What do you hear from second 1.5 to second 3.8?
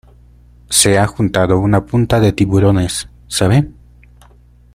una punta de tiburones,¿ sabe?